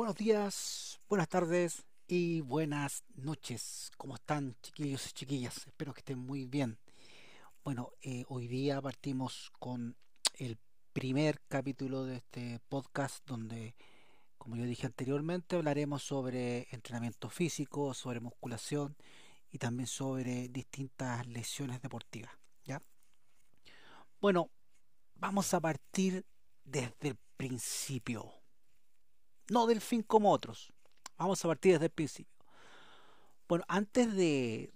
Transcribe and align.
Buenos 0.00 0.16
días, 0.16 0.98
buenas 1.10 1.28
tardes 1.28 1.84
y 2.06 2.40
buenas 2.40 3.04
noches. 3.16 3.90
¿Cómo 3.98 4.14
están 4.14 4.56
chiquillos 4.62 5.06
y 5.06 5.12
chiquillas? 5.12 5.66
Espero 5.66 5.92
que 5.92 6.00
estén 6.00 6.18
muy 6.18 6.46
bien. 6.46 6.78
Bueno, 7.62 7.92
eh, 8.00 8.24
hoy 8.28 8.48
día 8.48 8.80
partimos 8.80 9.52
con 9.58 9.94
el 10.38 10.56
primer 10.94 11.42
capítulo 11.48 12.06
de 12.06 12.16
este 12.16 12.60
podcast 12.70 13.26
donde, 13.26 13.76
como 14.38 14.56
yo 14.56 14.64
dije 14.64 14.86
anteriormente, 14.86 15.56
hablaremos 15.56 16.02
sobre 16.02 16.66
entrenamiento 16.70 17.28
físico, 17.28 17.92
sobre 17.92 18.20
musculación 18.20 18.96
y 19.50 19.58
también 19.58 19.86
sobre 19.86 20.48
distintas 20.48 21.26
lesiones 21.26 21.82
deportivas. 21.82 22.32
¿ya? 22.64 22.82
Bueno, 24.18 24.50
vamos 25.16 25.52
a 25.52 25.60
partir 25.60 26.24
desde 26.64 27.08
el 27.08 27.18
principio 27.36 28.39
no 29.50 29.66
del 29.66 29.80
fin 29.80 30.02
como 30.02 30.30
otros. 30.30 30.72
Vamos 31.18 31.44
a 31.44 31.48
partir 31.48 31.72
desde 31.72 31.86
el 31.86 31.92
principio. 31.92 32.32
Bueno, 33.48 33.64
antes 33.68 34.14
de, 34.14 34.72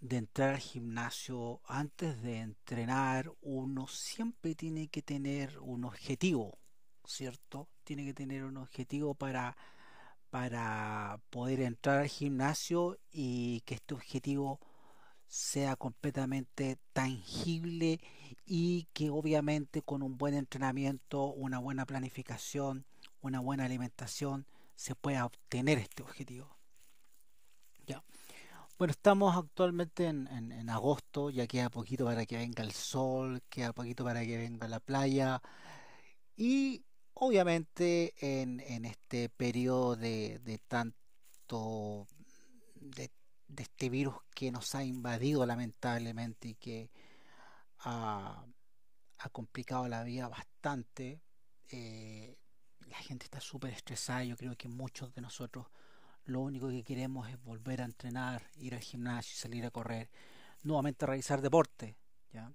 entrar 0.00 0.54
al 0.54 0.60
gimnasio, 0.60 1.60
antes 1.66 2.22
de 2.22 2.38
entrenar, 2.38 3.30
uno 3.42 3.86
siempre 3.88 4.54
tiene 4.54 4.88
que 4.88 5.02
tener 5.02 5.58
un 5.60 5.84
objetivo, 5.84 6.58
¿cierto? 7.04 7.68
Tiene 7.84 8.06
que 8.06 8.14
tener 8.14 8.42
un 8.42 8.56
objetivo 8.56 9.14
para, 9.14 9.56
para 10.30 11.20
poder 11.28 11.60
entrar 11.60 12.00
al 12.00 12.08
gimnasio 12.08 12.98
y 13.10 13.60
que 13.66 13.74
este 13.74 13.94
objetivo 13.94 14.58
sea 15.28 15.76
completamente 15.76 16.78
tangible 16.94 18.00
y 18.46 18.84
que 18.94 19.10
obviamente 19.10 19.82
con 19.82 20.02
un 20.02 20.16
buen 20.16 20.34
entrenamiento, 20.34 21.26
una 21.26 21.58
buena 21.58 21.84
planificación, 21.84 22.86
una 23.26 23.40
buena 23.40 23.64
alimentación 23.64 24.46
se 24.74 24.94
pueda 24.94 25.24
obtener 25.24 25.78
este 25.78 26.02
objetivo. 26.02 26.56
Ya. 27.86 28.02
Bueno, 28.78 28.92
estamos 28.92 29.36
actualmente 29.36 30.06
en, 30.06 30.70
agosto, 30.70 31.30
ya 31.30 31.46
queda 31.46 31.70
poquito 31.70 32.04
para 32.04 32.26
que 32.26 32.36
venga 32.36 32.62
el 32.62 32.72
sol, 32.72 33.42
queda 33.48 33.72
poquito 33.72 34.04
para 34.04 34.24
que 34.24 34.36
venga 34.36 34.68
la 34.68 34.80
playa 34.80 35.40
y 36.36 36.84
obviamente 37.14 38.14
en, 38.20 38.84
este 38.84 39.30
periodo 39.30 39.96
de, 39.96 40.60
tanto 40.68 42.06
de, 42.74 43.10
este 43.56 43.88
virus 43.88 44.16
que 44.34 44.52
nos 44.52 44.74
ha 44.74 44.84
invadido 44.84 45.46
lamentablemente 45.46 46.48
y 46.48 46.54
que 46.54 46.90
ha, 47.78 48.44
complicado 49.32 49.88
la 49.88 50.04
vida 50.04 50.28
bastante, 50.28 51.20
eh, 51.70 52.36
la 52.86 52.98
gente 52.98 53.24
está 53.24 53.40
súper 53.40 53.72
estresada. 53.72 54.24
Yo 54.24 54.36
creo 54.36 54.56
que 54.56 54.68
muchos 54.68 55.14
de 55.14 55.20
nosotros 55.20 55.66
lo 56.24 56.40
único 56.40 56.68
que 56.68 56.82
queremos 56.82 57.28
es 57.28 57.40
volver 57.42 57.80
a 57.80 57.84
entrenar, 57.84 58.42
ir 58.56 58.74
al 58.74 58.80
gimnasio, 58.80 59.36
salir 59.36 59.64
a 59.64 59.70
correr, 59.70 60.10
nuevamente 60.62 61.06
realizar 61.06 61.40
deporte. 61.40 61.96
¿ya? 62.32 62.52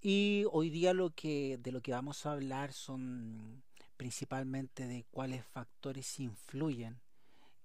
Y 0.00 0.44
hoy 0.52 0.70
día 0.70 0.92
lo 0.92 1.10
que, 1.10 1.58
de 1.58 1.72
lo 1.72 1.80
que 1.80 1.92
vamos 1.92 2.24
a 2.26 2.32
hablar 2.32 2.72
son 2.72 3.62
principalmente 3.96 4.86
de 4.86 5.04
cuáles 5.10 5.44
factores 5.44 6.20
influyen, 6.20 7.00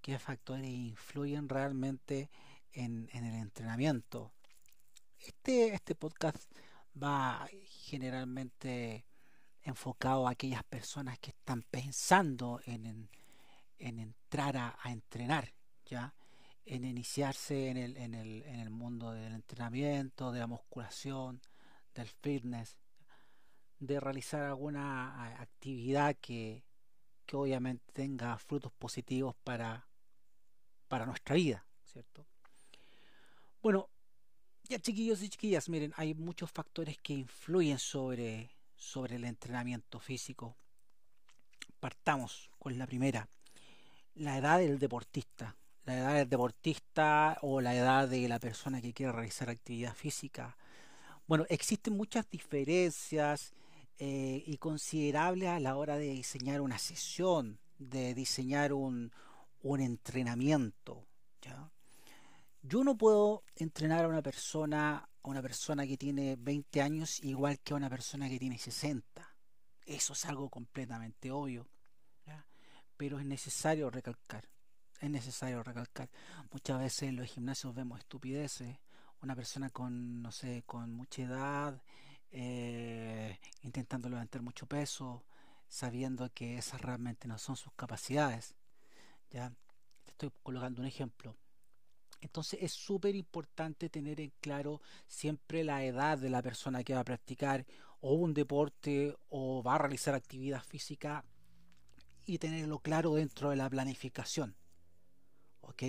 qué 0.00 0.18
factores 0.18 0.66
influyen 0.66 1.48
realmente 1.48 2.30
en, 2.72 3.08
en 3.12 3.24
el 3.24 3.34
entrenamiento. 3.34 4.32
Este, 5.20 5.74
este 5.74 5.94
podcast 5.94 6.50
va 7.00 7.48
generalmente 7.86 9.04
enfocado 9.64 10.28
a 10.28 10.32
aquellas 10.32 10.62
personas 10.64 11.18
que 11.18 11.30
están 11.30 11.62
pensando 11.62 12.60
en, 12.66 13.08
en, 13.78 13.98
entrar 13.98 14.56
a, 14.56 14.78
entrenar, 14.84 15.52
¿ya? 15.86 16.14
en 16.66 16.84
iniciarse 16.84 17.68
en 17.68 17.76
el, 17.76 17.96
en, 17.96 18.14
el, 18.14 18.42
en 18.44 18.60
el 18.60 18.70
mundo 18.70 19.12
del 19.12 19.32
entrenamiento, 19.32 20.32
de 20.32 20.40
la 20.40 20.46
musculación, 20.46 21.40
del 21.94 22.08
fitness, 22.08 22.76
de 23.78 24.00
realizar 24.00 24.42
alguna 24.42 25.40
actividad 25.40 26.16
que, 26.20 26.64
que 27.26 27.36
obviamente 27.36 27.84
tenga 27.92 28.38
frutos 28.38 28.72
positivos 28.72 29.34
para, 29.44 29.88
para 30.88 31.06
nuestra 31.06 31.34
vida, 31.34 31.66
¿cierto? 31.84 32.26
Bueno, 33.62 33.88
ya 34.64 34.78
chiquillos 34.78 35.22
y 35.22 35.28
chiquillas, 35.28 35.68
miren, 35.68 35.92
hay 35.96 36.14
muchos 36.14 36.50
factores 36.50 36.98
que 36.98 37.14
influyen 37.14 37.78
sobre 37.78 38.50
sobre 38.76 39.16
el 39.16 39.24
entrenamiento 39.24 40.00
físico. 40.00 40.56
Partamos 41.80 42.50
con 42.58 42.78
la 42.78 42.86
primera, 42.86 43.28
la 44.14 44.38
edad 44.38 44.58
del 44.58 44.78
deportista. 44.78 45.56
La 45.84 45.98
edad 45.98 46.14
del 46.14 46.30
deportista 46.30 47.36
o 47.42 47.60
la 47.60 47.74
edad 47.74 48.08
de 48.08 48.26
la 48.26 48.38
persona 48.38 48.80
que 48.80 48.94
quiere 48.94 49.12
realizar 49.12 49.50
actividad 49.50 49.94
física. 49.94 50.56
Bueno, 51.26 51.44
existen 51.50 51.94
muchas 51.94 52.28
diferencias 52.30 53.52
eh, 53.98 54.42
y 54.46 54.56
considerables 54.56 55.50
a 55.50 55.60
la 55.60 55.76
hora 55.76 55.98
de 55.98 56.08
diseñar 56.08 56.62
una 56.62 56.78
sesión, 56.78 57.58
de 57.78 58.14
diseñar 58.14 58.72
un, 58.72 59.12
un 59.62 59.80
entrenamiento. 59.80 61.06
¿ya? 61.42 61.70
Yo 62.62 62.82
no 62.82 62.96
puedo 62.96 63.42
entrenar 63.56 64.04
a 64.04 64.08
una 64.08 64.22
persona 64.22 65.08
a 65.24 65.28
una 65.28 65.42
persona 65.42 65.86
que 65.86 65.96
tiene 65.96 66.36
20 66.36 66.82
años 66.82 67.18
igual 67.24 67.58
que 67.60 67.72
a 67.72 67.76
una 67.76 67.88
persona 67.88 68.28
que 68.28 68.38
tiene 68.38 68.58
60. 68.58 69.26
Eso 69.86 70.12
es 70.12 70.24
algo 70.26 70.48
completamente 70.50 71.30
obvio. 71.30 71.66
Pero 72.96 73.18
es 73.18 73.26
necesario 73.26 73.90
recalcar. 73.90 74.48
Es 75.00 75.10
necesario 75.10 75.62
recalcar. 75.62 76.08
Muchas 76.52 76.78
veces 76.78 77.08
en 77.08 77.16
los 77.16 77.28
gimnasios 77.28 77.74
vemos 77.74 77.98
estupideces. 77.98 78.78
Una 79.20 79.34
persona 79.34 79.70
con, 79.70 80.22
no 80.22 80.30
sé, 80.30 80.62
con 80.64 80.92
mucha 80.92 81.22
edad, 81.22 81.82
eh, 82.30 83.40
intentando 83.62 84.08
levantar 84.08 84.42
mucho 84.42 84.66
peso, 84.66 85.24
sabiendo 85.66 86.30
que 86.32 86.58
esas 86.58 86.80
realmente 86.80 87.26
no 87.26 87.38
son 87.38 87.56
sus 87.56 87.72
capacidades. 87.72 88.54
¿ya? 89.30 89.52
Estoy 90.06 90.30
colocando 90.42 90.82
un 90.82 90.86
ejemplo 90.86 91.36
entonces 92.24 92.60
es 92.62 92.72
súper 92.72 93.14
importante 93.14 93.90
tener 93.90 94.18
en 94.18 94.32
claro 94.40 94.80
siempre 95.06 95.62
la 95.62 95.84
edad 95.84 96.16
de 96.16 96.30
la 96.30 96.40
persona 96.40 96.82
que 96.82 96.94
va 96.94 97.00
a 97.00 97.04
practicar 97.04 97.66
o 98.00 98.14
un 98.14 98.32
deporte 98.32 99.14
o 99.28 99.62
va 99.62 99.74
a 99.74 99.78
realizar 99.78 100.14
actividad 100.14 100.62
física 100.62 101.22
y 102.24 102.38
tenerlo 102.38 102.78
claro 102.78 103.14
dentro 103.14 103.50
de 103.50 103.56
la 103.56 103.68
planificación. 103.68 104.56
¿Ok? 105.60 105.82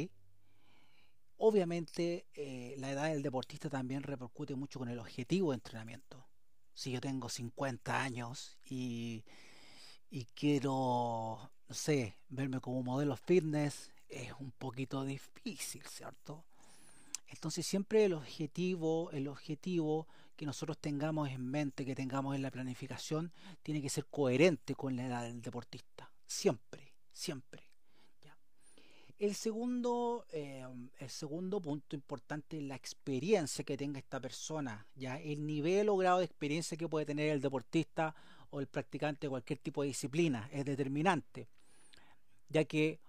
Obviamente 1.38 2.28
eh, 2.34 2.76
la 2.80 2.92
edad 2.92 3.10
del 3.10 3.24
deportista 3.24 3.70
también 3.70 4.04
repercute 4.04 4.56
mucho 4.56 4.80
con 4.80 4.90
el 4.90 5.00
objetivo 5.00 5.52
de 5.52 5.56
entrenamiento. 5.56 6.28
Si 6.74 6.92
yo 6.92 7.00
tengo 7.00 7.30
50 7.30 8.02
años 8.02 8.58
y, 8.66 9.24
quiero, 10.34 11.50
sé, 11.70 12.18
verme 12.28 12.60
como 12.60 12.84
modelo 12.84 13.16
fitness, 13.16 13.94
es 14.10 14.32
un 14.40 14.52
poquito 14.52 15.04
difícil, 15.04 15.84
¿cierto? 15.88 16.44
Entonces 17.28 17.66
siempre 17.66 18.06
el 18.06 18.14
objetivo, 18.14 19.12
el 19.12 19.28
objetivo 19.28 20.08
que 20.36 20.46
nosotros 20.46 20.78
tengamos 20.78 21.30
en 21.30 21.46
mente, 21.50 21.86
que 21.86 21.96
tengamos 21.96 22.36
en 22.36 22.42
la 22.42 22.52
planificación, 22.52 23.32
tiene 23.64 23.82
que 23.82 23.90
ser 23.90 24.06
coherente 24.06 24.76
con 24.76 24.96
la 24.96 25.06
edad 25.06 25.24
del 25.24 25.42
deportista. 25.42 26.12
Siempre, 26.26 26.94
siempre. 27.12 27.64
El 29.18 29.34
segundo, 29.34 30.26
eh, 30.34 30.66
el 31.00 31.10
segundo 31.10 31.62
punto 31.62 31.96
importante 31.96 32.58
es 32.58 32.64
la 32.64 32.76
experiencia 32.76 33.64
que 33.64 33.78
tenga 33.78 33.98
esta 33.98 34.20
persona, 34.20 34.86
ya 34.94 35.18
el 35.22 35.46
nivel 35.46 35.88
o 35.88 35.96
grado 35.96 36.20
de 36.20 36.26
experiencia 36.26 36.76
que 36.76 36.90
puede 36.90 37.06
tener 37.06 37.30
el 37.30 37.40
deportista 37.40 38.14
o 38.50 38.60
el 38.60 38.68
practicante 38.68 39.28
de 39.28 39.30
cualquier 39.30 39.60
tipo 39.60 39.84
de 39.84 39.88
disciplina 39.88 40.50
es 40.52 40.66
determinante, 40.66 41.48
ya 42.50 42.66
que 42.66 43.00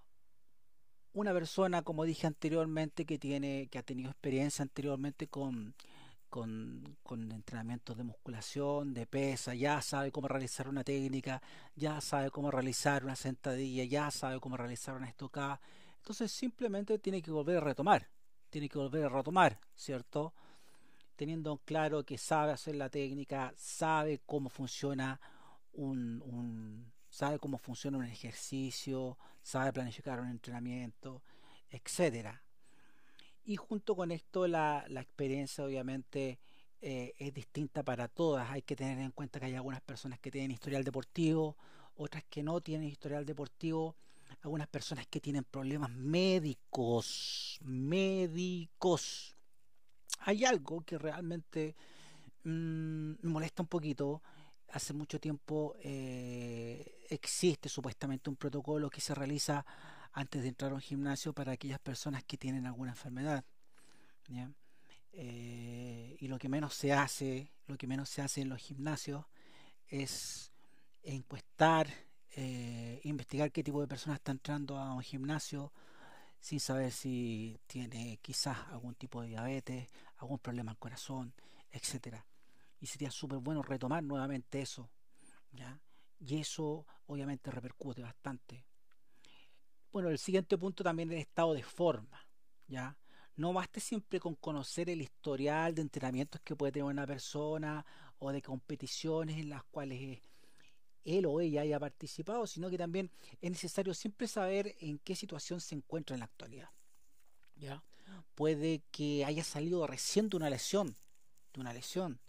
una 1.13 1.33
persona, 1.33 1.81
como 1.81 2.03
dije 2.03 2.27
anteriormente, 2.27 3.05
que 3.05 3.17
tiene, 3.17 3.67
que 3.71 3.79
ha 3.79 3.83
tenido 3.83 4.09
experiencia 4.09 4.63
anteriormente 4.63 5.27
con, 5.27 5.73
con, 6.29 7.31
entrenamientos 7.31 7.97
de 7.97 8.03
musculación, 8.03 8.93
de 8.93 9.07
pesa, 9.07 9.53
ya 9.55 9.81
sabe 9.81 10.11
cómo 10.11 10.27
realizar 10.27 10.67
una 10.67 10.83
técnica, 10.83 11.41
ya 11.75 12.01
sabe 12.01 12.29
cómo 12.31 12.51
realizar 12.51 13.03
una 13.03 13.15
sentadilla, 13.15 13.83
ya 13.85 14.11
sabe 14.11 14.39
cómo 14.39 14.57
realizar 14.57 14.95
una 14.95 15.07
estocada. 15.07 15.59
Entonces 15.97 16.31
simplemente 16.31 16.99
tiene 16.99 17.21
que 17.21 17.31
volver 17.31 17.57
a 17.57 17.61
retomar, 17.61 18.07
tiene 18.49 18.69
que 18.69 18.77
volver 18.77 19.05
a 19.05 19.09
retomar, 19.09 19.59
¿cierto? 19.75 20.33
Teniendo 21.15 21.57
claro 21.65 22.03
que 22.03 22.17
sabe 22.17 22.51
hacer 22.51 22.75
la 22.75 22.89
técnica, 22.89 23.53
sabe 23.57 24.21
cómo 24.25 24.49
funciona 24.49 25.19
un, 25.73 26.21
un 26.25 26.91
sabe 27.17 27.39
cómo 27.39 27.57
funciona 27.57 27.97
un 27.97 28.05
ejercicio, 28.05 29.17
sabe 29.41 29.73
planificar 29.73 30.19
un 30.19 30.29
entrenamiento, 30.29 31.23
etcétera. 31.71 32.43
Y 33.43 33.55
junto 33.55 33.95
con 33.95 34.11
esto 34.11 34.45
la, 34.45 34.85
experiencia 34.87 35.63
obviamente 35.63 36.37
eh, 36.79 37.15
es 37.17 37.33
distinta 37.33 37.81
para 37.81 38.07
todas. 38.07 38.51
Hay 38.51 38.61
que 38.61 38.75
tener 38.75 38.99
en 38.99 39.09
cuenta 39.09 39.39
que 39.39 39.47
hay 39.47 39.55
algunas 39.55 39.81
personas 39.81 40.19
que 40.19 40.29
tienen 40.29 40.51
historial 40.51 40.83
deportivo, 40.83 41.57
otras 41.95 42.23
que 42.29 42.43
no 42.43 42.61
tienen 42.61 42.87
historial 42.87 43.25
deportivo, 43.25 43.95
algunas 44.43 44.67
personas 44.67 45.07
que 45.07 45.19
tienen 45.19 45.43
problemas 45.43 45.89
médicos, 45.89 47.57
médicos. 47.63 49.35
Hay 50.19 50.45
algo 50.45 50.81
que 50.81 50.99
realmente 50.99 51.75
me 52.43 53.17
molesta 53.23 53.63
un 53.63 53.69
poquito. 53.69 54.21
Hace 54.69 54.93
mucho 54.93 55.19
tiempo 55.19 55.75
eh, 55.79 56.96
existe 57.09 57.69
supuestamente 57.69 58.29
un 58.29 58.35
protocolo 58.35 58.89
que 58.89 59.01
se 59.01 59.15
realiza 59.15 59.65
antes 60.13 60.41
de 60.41 60.49
entrar 60.49 60.71
a 60.71 60.75
un 60.75 60.81
gimnasio 60.81 61.33
para 61.33 61.51
aquellas 61.53 61.79
personas 61.79 62.23
que 62.23 62.37
tienen 62.37 62.65
alguna 62.65 62.91
enfermedad. 62.91 63.43
Eh, 65.13 66.15
y 66.19 66.27
lo 66.27 66.37
que 66.37 66.49
menos 66.49 66.73
se 66.73 66.93
hace, 66.93 67.51
lo 67.67 67.77
que 67.77 67.87
menos 67.87 68.09
se 68.09 68.21
hace 68.21 68.41
en 68.41 68.49
los 68.49 68.61
gimnasios 68.61 69.25
es 69.87 70.51
encuestar, 71.03 71.87
eh, 72.35 72.99
investigar 73.03 73.51
qué 73.51 73.63
tipo 73.63 73.81
de 73.81 73.87
personas 73.87 74.17
está 74.19 74.31
entrando 74.31 74.77
a 74.77 74.93
un 74.93 75.01
gimnasio 75.01 75.71
sin 76.39 76.59
saber 76.59 76.91
si 76.91 77.59
tiene 77.67 78.19
quizás 78.21 78.57
algún 78.69 78.95
tipo 78.95 79.21
de 79.21 79.29
diabetes, 79.29 79.89
algún 80.17 80.39
problema 80.39 80.71
al 80.71 80.77
corazón, 80.77 81.33
etcétera. 81.71 82.25
Y 82.79 82.85
sería 82.85 83.11
súper 83.11 83.39
bueno 83.39 83.63
retomar 83.63 84.03
nuevamente 84.03 84.61
eso. 84.61 84.89
¿ya? 85.51 85.79
Y 86.19 86.39
eso 86.39 86.85
obviamente 87.07 87.51
repercute 87.51 88.01
bastante. 88.01 88.65
Bueno, 89.91 90.09
el 90.09 90.17
siguiente 90.17 90.57
punto 90.57 90.83
también 90.83 91.09
es 91.09 91.15
el 91.15 91.21
estado 91.21 91.53
de 91.53 91.63
forma. 91.63 92.25
¿ya? 92.67 92.97
No 93.35 93.53
baste 93.53 93.79
siempre 93.79 94.19
con 94.19 94.35
conocer 94.35 94.89
el 94.89 95.01
historial 95.01 95.75
de 95.75 95.81
entrenamientos 95.81 96.41
que 96.41 96.55
puede 96.55 96.71
tener 96.71 96.85
una 96.85 97.07
persona 97.07 97.85
o 98.19 98.31
de 98.31 98.41
competiciones 98.41 99.37
en 99.37 99.49
las 99.49 99.63
cuales 99.65 100.21
él 101.03 101.25
o 101.25 101.39
ella 101.39 101.61
haya 101.61 101.79
participado, 101.79 102.45
sino 102.47 102.69
que 102.69 102.77
también 102.77 103.09
es 103.41 103.51
necesario 103.51 103.93
siempre 103.93 104.27
saber 104.27 104.75
en 104.81 104.99
qué 104.99 105.15
situación 105.15 105.61
se 105.61 105.75
encuentra 105.75 106.15
en 106.15 106.19
la 106.19 106.25
actualidad. 106.25 106.69
¿ya? 107.55 107.83
Puede 108.35 108.81
que 108.91 109.23
haya 109.23 109.43
salido 109.43 109.87
recién 109.87 110.29
de 110.29 110.37
una 110.37 110.49
lesión, 110.49 110.95
de 111.53 111.61
una 111.61 111.73
lesión, 111.73 112.19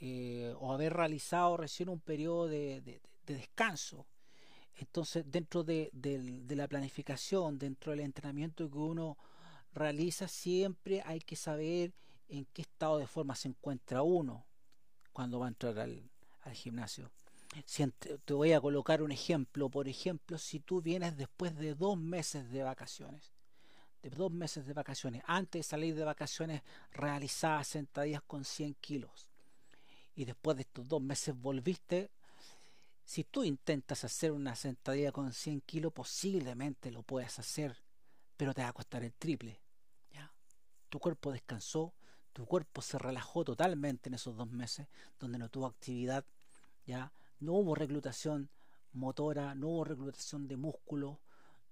eh, 0.00 0.54
o 0.58 0.72
haber 0.72 0.94
realizado 0.94 1.56
recién 1.56 1.88
un 1.88 2.00
periodo 2.00 2.48
de, 2.48 3.00
descanso. 3.34 4.06
Entonces, 4.76 5.24
dentro 5.26 5.62
de, 5.62 5.90
de, 5.92 6.56
la 6.56 6.68
planificación, 6.68 7.58
dentro 7.58 7.90
del 7.90 8.00
entrenamiento 8.00 8.70
que 8.70 8.78
uno 8.78 9.18
realiza, 9.72 10.28
siempre 10.28 11.02
hay 11.04 11.20
que 11.20 11.36
saber 11.36 11.92
en 12.28 12.46
qué 12.46 12.62
estado 12.62 12.98
de 12.98 13.06
forma 13.06 13.34
se 13.34 13.48
encuentra 13.48 14.02
uno 14.02 14.46
cuando 15.12 15.40
va 15.40 15.46
a 15.46 15.48
entrar 15.48 15.78
al, 15.78 16.10
al 16.42 16.52
gimnasio. 16.54 17.10
Si 17.64 17.84
te 18.24 18.32
voy 18.32 18.52
a 18.52 18.60
colocar 18.60 19.02
un 19.02 19.10
ejemplo, 19.10 19.68
por 19.68 19.88
ejemplo, 19.88 20.38
si 20.38 20.60
tú 20.60 20.80
vienes 20.80 21.16
después 21.16 21.56
de 21.56 21.74
dos 21.74 21.98
meses 21.98 22.50
de 22.50 22.62
vacaciones, 22.62 23.32
de 24.02 24.10
dos 24.10 24.30
meses 24.30 24.66
de 24.66 24.72
vacaciones, 24.72 25.22
antes 25.26 25.58
de 25.60 25.62
salir 25.64 25.94
de 25.96 26.04
vacaciones 26.04 26.62
realizadas 26.92 27.66
sentadillas 27.66 28.22
con 28.22 28.44
100 28.44 28.74
kilos, 28.74 29.26
y 30.14 30.24
después 30.24 30.56
de 30.56 30.62
estos 30.62 30.86
dos 30.86 31.02
meses 31.02 31.34
volviste, 31.34 32.10
si 33.10 33.24
tú 33.24 33.42
intentas 33.42 34.04
hacer 34.04 34.30
una 34.30 34.54
sentadilla 34.54 35.10
con 35.10 35.32
100 35.32 35.62
kilos, 35.62 35.92
posiblemente 35.92 36.92
lo 36.92 37.02
puedas 37.02 37.40
hacer, 37.40 37.76
pero 38.36 38.54
te 38.54 38.62
va 38.62 38.68
a 38.68 38.72
costar 38.72 39.02
el 39.02 39.12
triple. 39.14 39.60
¿ya? 40.12 40.32
Tu 40.88 41.00
cuerpo 41.00 41.32
descansó, 41.32 41.92
tu 42.32 42.46
cuerpo 42.46 42.80
se 42.82 43.00
relajó 43.00 43.42
totalmente 43.42 44.08
en 44.08 44.14
esos 44.14 44.36
dos 44.36 44.48
meses, 44.48 44.86
donde 45.18 45.38
no 45.38 45.48
tuvo 45.48 45.66
actividad, 45.66 46.24
ya 46.86 47.12
no 47.40 47.54
hubo 47.54 47.74
reclutación 47.74 48.48
motora, 48.92 49.56
no 49.56 49.70
hubo 49.70 49.82
reclutación 49.82 50.46
de 50.46 50.56
músculo, 50.56 51.18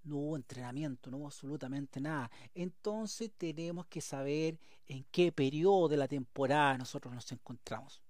no 0.02 0.16
hubo 0.16 0.34
entrenamiento, 0.36 1.08
no 1.08 1.18
hubo 1.18 1.26
absolutamente 1.26 2.00
nada. 2.00 2.32
Entonces 2.52 3.30
tenemos 3.38 3.86
que 3.86 4.00
saber 4.00 4.58
en 4.88 5.04
qué 5.12 5.30
periodo 5.30 5.86
de 5.86 5.98
la 5.98 6.08
temporada 6.08 6.76
nosotros 6.78 7.14
nos 7.14 7.30
encontramos. 7.30 8.02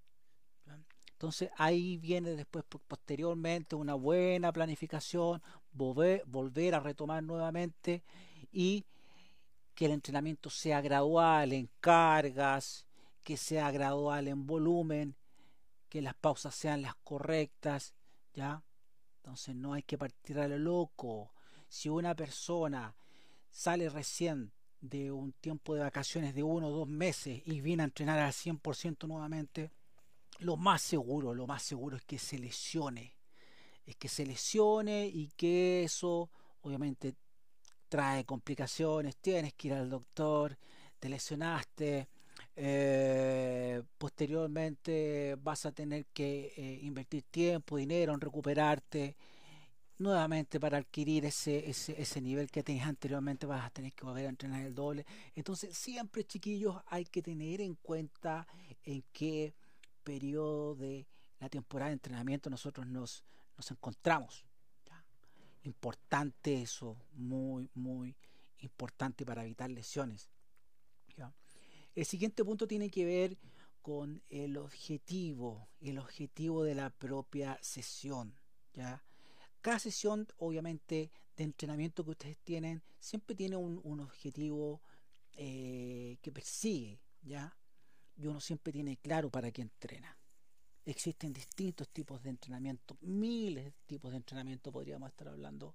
Entonces 1.19 1.51
ahí 1.57 1.97
viene 1.97 2.37
después 2.37 2.65
posteriormente 2.65 3.75
una 3.75 3.95
buena 3.95 4.53
planificación, 4.53 5.43
volver, 5.73 6.75
a 6.77 6.79
retomar 6.79 7.25
nuevamente 7.25 8.05
y 8.53 8.87
que 9.75 9.87
el 9.87 9.91
entrenamiento 9.91 10.49
sea 10.49 10.81
gradual 10.81 11.53
en 11.55 11.69
cargas, 11.81 12.87
que 13.25 13.37
sea 13.37 13.73
gradual 13.73 14.29
en 14.29 14.47
volumen, 14.47 15.17
que 15.89 16.03
las 16.03 16.15
pausas 16.15 16.55
sean 16.55 16.83
las 16.83 16.95
correctas, 17.03 17.95
¿ya? 18.33 18.63
Entonces 19.17 19.57
no 19.57 19.73
hay 19.73 19.83
que 19.83 19.99
partir 19.99 20.39
a 20.39 20.47
lo 20.47 20.57
loco. 20.57 21.33
Si 21.69 21.89
una 21.89 22.15
persona 22.15 22.95
sale 23.51 23.89
recién 23.89 24.53
de 24.81 25.11
un 25.11 25.33
tiempo 25.33 25.75
de 25.75 25.81
vacaciones 25.81 26.33
de 26.37 26.45
uno 26.45 26.69
o 26.69 26.71
dos 26.71 26.87
meses 26.87 27.43
y 27.45 27.61
viene 27.61 27.83
a 27.83 27.87
entrenar 27.87 28.21
al 28.21 28.33
100% 28.33 29.09
nuevamente, 29.09 29.73
lo 30.39 30.57
más 30.57 30.83
seguro, 30.83 31.35
lo 31.35 31.47
más 31.47 31.63
seguro 31.63 31.97
es 31.97 32.05
que 32.05 32.19
se 32.19 32.39
lesione. 32.39 33.15
Es 33.85 33.97
que 33.97 34.09
se 34.09 34.27
lesione 34.27 35.07
y 35.07 35.29
que 35.37 35.85
eso 35.85 36.31
obviamente 36.61 37.15
trae 37.89 38.25
complicaciones. 38.25 39.17
Tienes 39.17 39.55
que 39.55 39.69
ir 39.69 39.75
al 39.75 39.89
doctor, 39.89 40.57
te 40.99 41.09
lesionaste, 41.09 42.09
eh, 42.55 43.83
posteriormente 43.97 45.37
vas 45.41 45.67
a 45.67 45.73
tener 45.73 46.07
que 46.07 46.53
eh, 46.57 46.81
invertir 46.83 47.25
tiempo, 47.25 47.77
dinero 47.77 48.13
en 48.15 48.21
recuperarte. 48.21 49.17
Nuevamente 49.99 50.61
para 50.61 50.79
adquirir 50.79 51.25
ese, 51.25 51.69
ese, 51.69 52.01
ese 52.01 52.21
nivel 52.21 52.51
que 52.53 52.63
tenías 52.63 52.87
anteriormente 52.87 53.47
vas 53.47 53.67
a 53.67 53.71
tener 53.71 53.93
que 53.93 54.05
volver 54.05 54.27
a 54.27 54.29
entrenar 54.29 54.63
el 54.63 54.75
doble. 54.75 55.05
Entonces 55.35 55.77
siempre 55.77 56.25
chiquillos 56.25 56.77
hay 56.87 57.05
que 57.05 57.21
tener 57.21 57.61
en 57.61 57.75
cuenta 57.75 58.47
en 58.85 59.03
qué 59.13 59.55
periodo 60.09 60.75
de 60.75 61.07
la 61.39 61.51
temporada 61.51 61.91
de 61.91 61.95
entrenamiento 61.95 62.49
nosotros 62.49 62.87
nos, 62.87 63.25
nos 63.57 63.71
encontramos. 63.71 64.47
Importante 65.65 66.63
eso, 66.63 66.97
muy, 67.13 67.69
muy 67.75 68.17
importante 68.61 69.27
para 69.27 69.45
evitar 69.45 69.71
lesiones. 69.71 70.31
El 71.95 72.07
siguiente 72.07 72.45
punto 72.45 72.67
tiene 72.69 72.91
que 72.91 73.05
ver 73.05 73.37
con 73.83 74.23
el 74.31 74.57
objetivo, 74.57 75.69
el 75.81 75.99
objetivo 75.99 76.63
de 76.63 76.77
la 76.77 76.91
propia 76.91 77.59
sesión. 77.61 78.35
¿ya? 78.73 79.03
Cada 79.61 79.81
sesión, 79.81 80.27
obviamente, 80.39 81.11
de 81.37 81.45
entrenamiento 81.45 82.05
que 82.05 82.13
ustedes 82.13 82.39
tienen, 82.39 82.83
siempre 83.01 83.35
tiene 83.35 83.57
un, 83.57 84.01
objetivo 84.01 84.81
eh, 85.33 86.19
que 86.23 86.31
persigue, 86.31 87.01
¿ya? 87.23 87.58
Y 88.19 88.27
uno 88.27 88.41
siempre 88.41 88.73
tiene 88.73 88.97
claro 88.97 89.31
para 89.31 89.51
qué 89.51 89.63
entrena. 89.63 90.17
Existen 90.85 91.33
distintos 91.33 91.89
tipos 91.89 92.23
de 92.23 92.31
entrenamiento, 92.31 92.97
miles 93.01 93.65
de 93.65 93.73
tipos 93.87 94.11
de 94.11 94.17
entrenamiento, 94.17 94.73
podríamos 94.73 95.11
estar 95.11 95.29
hablando 95.29 95.75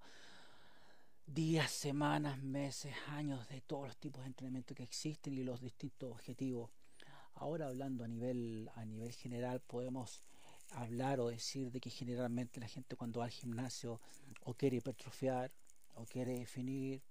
días, 1.25 1.71
semanas, 1.71 2.41
meses, 2.41 2.93
años 3.07 3.47
de 3.47 3.61
todos 3.61 3.87
los 3.87 3.97
tipos 3.97 4.21
de 4.21 4.27
entrenamiento 4.27 4.75
que 4.75 4.83
existen 4.83 5.37
y 5.37 5.43
los 5.43 5.61
distintos 5.61 6.11
objetivos. 6.11 6.71
Ahora 7.35 7.67
hablando 7.67 8.03
a 8.03 8.07
nivel, 8.07 8.69
a 8.75 8.85
nivel 8.85 9.11
general 9.13 9.61
podemos 9.61 10.21
hablar 10.71 11.19
o 11.19 11.29
decir 11.29 11.71
de 11.71 11.79
que 11.79 11.89
generalmente 11.89 12.59
la 12.59 12.67
gente 12.67 12.95
cuando 12.95 13.19
va 13.19 13.25
al 13.25 13.31
gimnasio 13.31 14.01
o 14.41 14.53
quiere 14.53 14.77
hipertrofiar 14.77 15.51
o 15.95 16.05
quiere 16.05 16.39
definir 16.39 17.01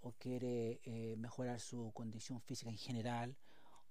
o 0.00 0.12
quiere 0.12 0.80
eh, 0.84 1.16
mejorar 1.16 1.60
su 1.60 1.92
condición 1.92 2.40
física 2.40 2.70
en 2.70 2.78
general 2.78 3.36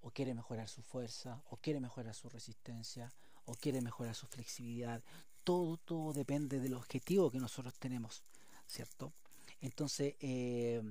o 0.01 0.11
quiere 0.11 0.33
mejorar 0.33 0.67
su 0.69 0.81
fuerza 0.81 1.41
o 1.49 1.57
quiere 1.57 1.79
mejorar 1.79 2.13
su 2.13 2.29
resistencia 2.29 3.11
o 3.45 3.53
quiere 3.53 3.81
mejorar 3.81 4.15
su 4.15 4.27
flexibilidad. 4.27 5.01
Todo 5.43 5.77
todo 5.77 6.13
depende 6.13 6.59
del 6.59 6.73
objetivo 6.73 7.31
que 7.31 7.39
nosotros 7.39 7.73
tenemos 7.79 8.23
cierto 8.67 9.13
entonces, 9.61 10.15
eh, 10.19 10.81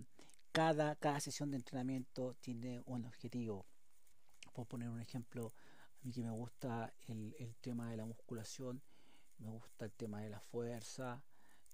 cada, 0.53 0.97
cada 0.97 1.21
sesión 1.21 1.51
de 1.51 1.57
entrenamiento 1.57 2.35
tiene 2.41 2.83
un 2.87 3.05
objetivo. 3.05 3.67
Puedo 4.53 4.67
poner 4.67 4.89
un 4.89 5.01
ejemplo, 5.01 5.53
a 6.01 6.05
mí 6.05 6.13
que 6.13 6.23
me 6.23 6.31
gusta 6.31 6.93
el, 7.07 7.37
el 7.39 7.55
tema 7.57 7.91
de 7.91 7.97
la 7.97 8.05
musculación, 8.05 8.83
me 9.39 9.49
gusta 9.49 9.85
el 9.85 9.93
tema 9.93 10.23
de 10.23 10.31
la 10.31 10.41
fuerza, 10.41 11.23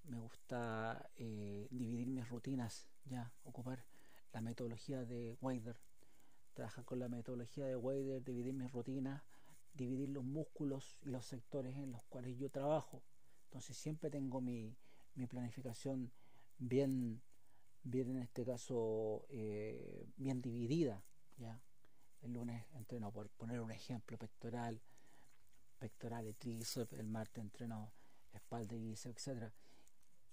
me 0.05 0.19
gusta 0.19 1.09
eh, 1.15 1.67
dividir 1.71 2.07
mis 2.07 2.27
rutinas, 2.27 2.87
ya, 3.05 3.31
ocupar 3.45 3.85
la 4.33 4.41
metodología 4.41 5.05
de 5.05 5.37
Wader, 5.41 5.79
trabajar 6.53 6.85
con 6.85 6.99
la 6.99 7.09
metodología 7.09 7.65
de 7.65 7.75
Wader, 7.75 8.23
dividir 8.23 8.53
mis 8.53 8.71
rutinas, 8.71 9.23
dividir 9.73 10.09
los 10.09 10.23
músculos 10.23 10.97
y 11.01 11.09
los 11.09 11.25
sectores 11.25 11.75
en 11.75 11.91
los 11.91 12.03
cuales 12.03 12.37
yo 12.37 12.49
trabajo. 12.49 13.01
Entonces 13.45 13.75
siempre 13.77 14.09
tengo 14.09 14.41
mi, 14.41 14.75
mi 15.15 15.27
planificación 15.27 16.11
bien, 16.57 17.21
bien 17.83 18.09
en 18.11 18.17
este 18.23 18.45
caso, 18.45 19.25
eh, 19.29 20.07
bien 20.17 20.41
dividida. 20.41 21.03
¿ya? 21.37 21.61
El 22.21 22.33
lunes 22.33 22.65
entreno, 22.73 23.11
por 23.11 23.29
poner 23.29 23.59
un 23.59 23.71
ejemplo, 23.71 24.17
pectoral, 24.17 24.81
pectoral 25.79 26.27
y 26.27 26.33
tríceps, 26.33 26.93
el 26.93 27.07
martes 27.07 27.43
entreno 27.43 27.91
espalda 28.33 28.75
y 28.75 28.91
etcétera. 28.91 29.53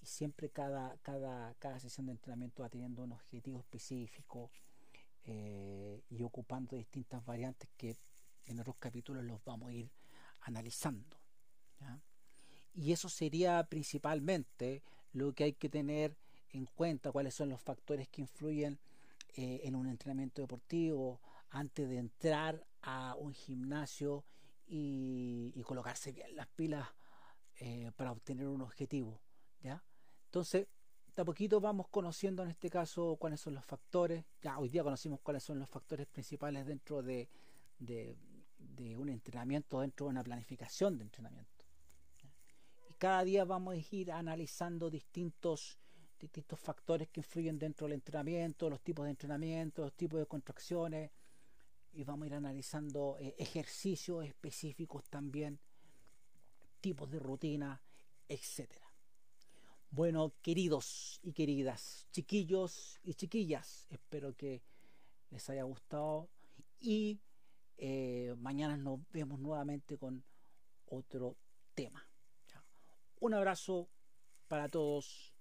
Y 0.01 0.07
siempre 0.07 0.51
cada, 0.51 0.97
cada, 0.99 1.55
cada 1.55 1.79
sesión 1.79 2.07
de 2.07 2.13
entrenamiento 2.13 2.63
va 2.63 2.71
teniendo 2.71 3.03
un 3.03 3.13
objetivo 3.13 3.59
específico 3.59 4.51
eh, 5.25 6.03
y 6.09 6.23
ocupando 6.23 6.77
distintas 6.77 7.25
variantes 7.25 7.69
que 7.77 7.97
en 8.47 8.61
otros 8.61 8.77
capítulos 8.79 9.25
los 9.25 9.43
vamos 9.45 9.71
a 9.71 9.75
ir 9.75 9.91
analizando. 10.41 11.19
Y 12.73 12.93
eso 12.93 13.09
sería 13.09 13.65
principalmente 13.65 14.83
lo 15.13 15.33
que 15.33 15.45
hay 15.45 15.53
que 15.55 15.69
tener 15.69 16.17
en 16.51 16.67
cuenta, 16.67 17.13
cuáles 17.13 17.35
son 17.35 17.49
los 17.49 17.61
factores 17.61 18.09
que 18.09 18.21
influyen 18.21 18.79
eh, 19.35 19.63
en 19.65 19.75
un 19.75 19.87
entrenamiento 19.87 20.43
deportivo 20.43 21.21
antes 21.51 21.89
de 21.89 21.99
entrar 21.99 22.67
a 22.83 23.15
un 23.17 23.35
gimnasio 23.35 24.25
y, 24.67 25.63
colocarse 25.65 26.11
bien 26.11 26.35
las 26.35 26.49
pilas 26.49 26.89
eh, 27.57 27.93
para 27.97 28.13
obtener 28.13 28.49
un 28.49 28.63
objetivo. 28.63 29.21
¿ya? 29.63 29.85
Entonces, 30.27 30.67
a 31.21 31.25
poquito 31.25 31.61
vamos 31.61 31.89
conociendo 31.89 32.43
en 32.43 32.51
este 32.51 32.71
caso 32.71 33.17
cuáles 33.17 33.41
son 33.41 33.55
los 33.55 33.65
factores. 33.65 34.25
Ya 34.41 34.59
hoy 34.59 34.69
día 34.69 34.83
conocimos 34.83 35.21
cuáles 35.21 35.43
son 35.43 35.59
los 35.59 35.69
factores 35.69 36.07
principales 36.07 36.67
dentro 36.67 37.03
de, 37.03 37.29
de, 37.79 38.17
un 38.97 39.09
entrenamiento, 39.09 39.81
dentro 39.81 40.07
de 40.07 40.11
una 40.11 40.25
planificación 40.25 40.97
de 40.97 41.05
entrenamiento. 41.05 41.67
Y 42.89 42.95
cada 42.95 43.23
día 43.25 43.45
vamos 43.45 43.75
a 43.75 43.95
ir 43.95 44.11
analizando 44.11 44.91
distintos, 44.91 45.79
distintos 46.19 46.59
factores 46.59 47.09
que 47.09 47.21
influyen 47.21 47.59
dentro 47.59 47.87
del 47.87 47.95
entrenamiento, 47.95 48.71
los 48.71 48.81
tipos 48.81 49.05
de 49.05 49.11
entrenamiento, 49.11 49.83
los 49.83 49.95
tipos 49.95 50.19
de 50.19 50.27
contracciones, 50.27 51.11
y 51.93 52.05
vamos 52.05 52.25
a 52.25 52.27
ir 52.29 52.35
analizando 52.35 53.17
eh, 53.19 53.35
ejercicios 53.39 54.25
específicos 54.25 55.05
también, 55.11 55.59
tipos 56.81 57.11
de 57.11 57.19
rutina, 57.19 57.83
etcétera. 58.29 58.90
Bueno, 59.93 60.33
queridos 60.41 61.19
y 61.21 61.33
queridas, 61.33 62.07
chiquillos 62.13 63.01
y 63.03 63.15
chiquillas, 63.15 63.89
espero 63.91 64.37
que 64.37 64.63
les 65.31 65.51
haya 65.51 65.65
gustado 65.65 66.29
y 66.79 67.19
eh, 67.77 68.33
mañana 68.39 68.77
nos 68.77 69.01
vemos 69.11 69.41
nuevamente 69.41 69.99
con 69.99 70.23
otro 70.87 71.37
tema. 71.75 72.07
Un 73.19 73.35
abrazo 73.35 73.89
para 74.47 74.69
todos 74.69 75.35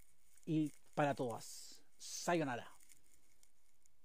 y 0.45 0.73
para 0.95 1.13
todas. 1.13 1.83
Sayonara. 1.99 2.78